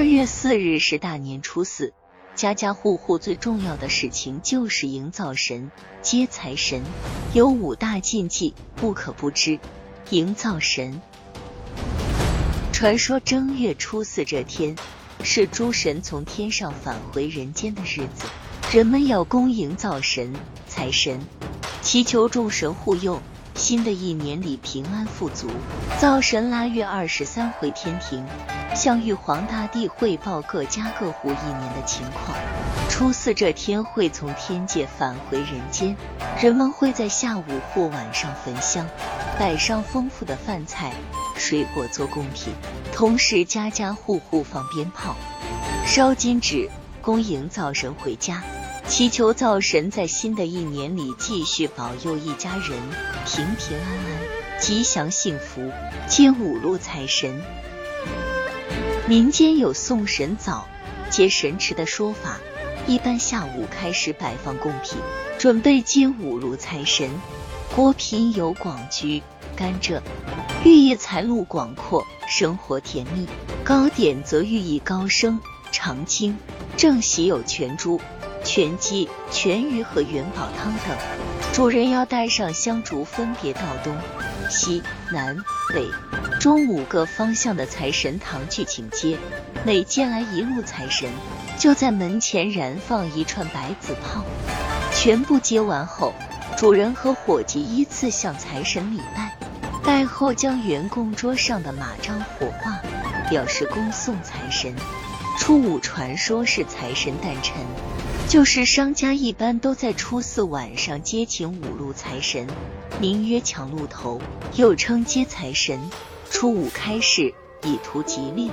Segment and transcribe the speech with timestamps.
[0.00, 1.92] 二月四日是大年初四，
[2.34, 6.80] 家家户户最重要的事情就是营造神、接财神，
[7.34, 9.58] 有五大禁忌不可不知。
[10.08, 11.02] 营造神，
[12.72, 14.74] 传说正月初四这天
[15.22, 18.24] 是诸神从天上返回人间的日子，
[18.72, 20.32] 人们要恭迎造神、
[20.66, 21.20] 财神，
[21.82, 23.20] 祈求众神护佑。
[23.60, 25.46] 新的一年里平安富足，
[26.00, 28.24] 灶神腊月二十三回天庭，
[28.74, 32.34] 向玉皇大帝汇报各家各户一年的情况。
[32.88, 35.94] 初四这天会从天界返回人间，
[36.40, 38.88] 人们会在下午或晚上焚香，
[39.38, 40.94] 摆上丰富的饭菜、
[41.36, 42.54] 水果做贡品，
[42.94, 45.14] 同时家家户户放鞭炮、
[45.84, 46.70] 烧金纸，
[47.02, 48.42] 恭迎灶神回家。
[48.90, 52.76] 祈求灶神在新的一年里继续保佑一家人
[53.24, 55.70] 平平安安、吉祥幸福，
[56.08, 57.40] 接五路财神。
[59.06, 60.66] 民间有送神早、
[61.08, 62.40] 接神迟的说法，
[62.88, 64.98] 一般下午开始摆放贡品，
[65.38, 67.08] 准备接五路财神。
[67.76, 69.22] 果品有广橘、
[69.54, 70.00] 甘蔗，
[70.64, 73.24] 寓意财路广阔、生活甜蜜；
[73.62, 76.36] 糕点则寓意高升、长青。
[76.76, 78.00] 正喜有全猪。
[78.44, 80.96] 全鸡、全鱼和元宝汤等，
[81.52, 83.96] 主人要带上香烛，分别到东
[84.48, 85.36] 西南
[85.74, 85.86] 北
[86.40, 89.16] 中五个方向的财神堂去请接。
[89.64, 91.10] 每接来一路财神，
[91.58, 94.24] 就在门前燃放一串白子炮。
[94.94, 96.14] 全部接完后，
[96.56, 99.36] 主人和伙计依次向财神礼拜，
[99.84, 102.80] 拜后将员供桌上的马章火化，
[103.28, 104.74] 表示恭送财神。
[105.40, 107.54] 初五传说是财神诞辰。
[108.28, 112.46] 就是商家一般都在初四晚上接请五路财神，
[113.00, 114.20] 名曰抢路头，
[114.56, 115.80] 又称接财神。
[116.30, 118.50] 初五开市，以图吉利。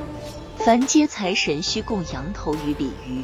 [0.60, 3.22] 凡接财神需供羊头与鲤鱼，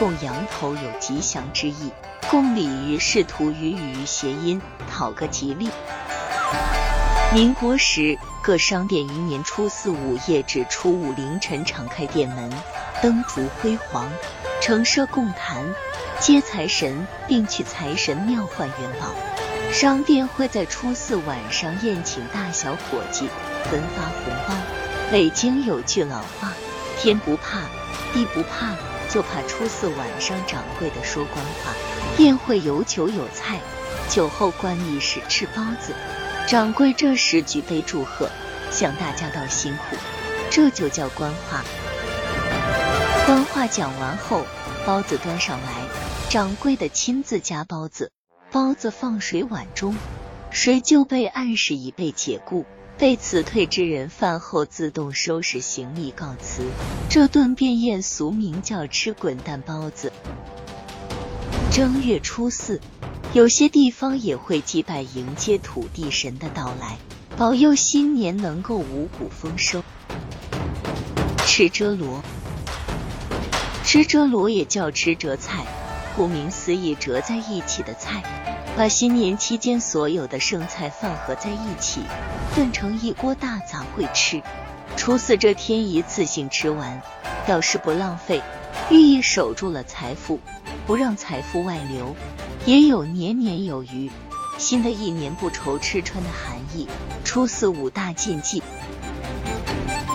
[0.00, 1.92] 供羊头有吉祥之意，
[2.28, 4.60] 供鲤鱼是图与鱼谐音，
[4.90, 5.70] 讨个吉利。
[7.32, 12.50] 民国时，各商店于年初四午夜至初五凌晨敞开店门，
[13.02, 14.08] 灯烛辉煌，
[14.60, 15.64] 城设供坛。
[16.20, 19.14] 接财神，并去财神庙换元宝。
[19.72, 23.28] 商店会在初四晚上宴请大小伙计，
[23.64, 24.54] 分发红包。
[25.10, 26.52] 北京有句老话
[26.96, 27.62] ：“天不怕
[28.14, 28.74] 地不怕，
[29.10, 31.74] 就怕初四晚上掌柜的说官话。”
[32.18, 33.60] 宴会有酒有菜，
[34.08, 35.92] 酒后官议是吃包子。
[36.46, 38.30] 掌柜这时举杯祝贺，
[38.70, 39.96] 向大家道辛苦，
[40.48, 41.62] 这就叫官话。
[43.26, 44.44] 官话讲完后，
[44.84, 45.68] 包子端上来。
[46.28, 48.12] 掌柜的亲自夹包子，
[48.52, 49.96] 包子放水碗中，
[50.50, 52.66] 水就被暗示已被解雇。
[52.98, 56.64] 被辞退之人饭后自动收拾行李告辞。
[57.08, 60.12] 这顿便宴俗名叫吃滚蛋包子。
[61.72, 62.78] 正月初四，
[63.32, 66.98] 有些地方也会祭拜迎接土地神的到来，
[67.38, 69.82] 保佑新年能够五谷丰收。
[71.46, 72.22] 吃遮罗，
[73.94, 75.64] 吃遮罗也叫吃折菜。
[76.16, 78.24] 顾名思义，折在一起的菜，
[78.76, 82.00] 把新年期间所有的剩菜饭合在一起，
[82.56, 84.42] 炖成一锅大杂烩吃。
[84.96, 87.00] 初四这天一次性吃完，
[87.46, 88.42] 表示不浪费，
[88.90, 90.40] 寓意守住了财富，
[90.88, 92.16] 不让财富外流，
[92.66, 94.10] 也有年年有余，
[94.58, 96.88] 新的一年不愁吃穿的含义。
[97.22, 98.60] 初四五大禁忌，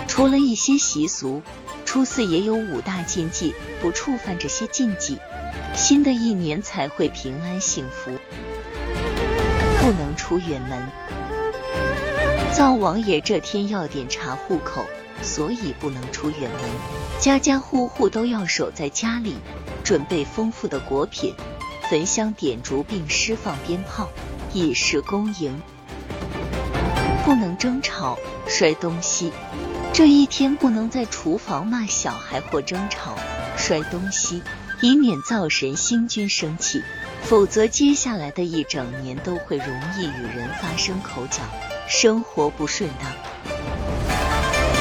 [0.06, 1.40] 除了一些习俗，
[1.90, 3.52] 初四也有五大禁忌，
[3.82, 5.18] 不触犯这些禁忌。
[5.74, 8.12] 新的一年才会平安幸福。
[9.80, 10.86] 不能出远门。
[12.52, 14.86] 灶王爷这天要点查户口，
[15.20, 16.60] 所以不能出远门。
[17.18, 19.34] 家家户户都要守在家里，
[19.82, 21.34] 准备丰富的果品，
[21.90, 24.08] 焚香点烛，并释放鞭炮，
[24.52, 25.60] 以示恭迎。
[27.24, 29.32] 不能争吵、摔东西。
[29.92, 33.16] 这一天不能在厨房骂小孩或争吵、
[33.56, 34.42] 摔东西。
[34.82, 36.82] 以免灶神星君生气，
[37.24, 39.66] 否则接下来的一整年都会容
[39.98, 41.42] 易与人发生口角，
[41.86, 43.12] 生活不顺当。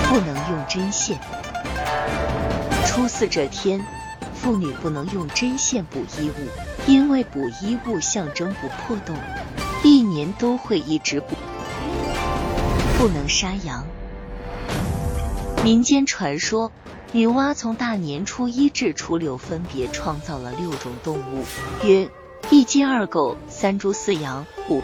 [0.08, 1.20] 不能用针线。
[2.86, 3.86] 初四这天，
[4.34, 6.48] 妇女不能用针线补衣物，
[6.88, 9.18] 因为补衣物象征不破洞，
[9.84, 11.36] 一年都会一直补。
[12.98, 13.86] 不能杀羊。
[15.62, 16.72] 民间传说，
[17.12, 21.44] 女娲从大年初一至初六分别创造了六种动物，
[21.84, 22.10] 曰：
[22.50, 24.82] 一鸡二狗三猪四羊五。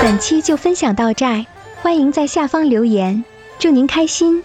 [0.00, 1.26] 本期就分享到这。
[1.82, 3.24] 欢迎在下方留言，
[3.58, 4.44] 祝您开心。